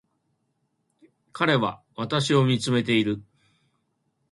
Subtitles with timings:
[1.31, 3.21] 彼は私を見つめている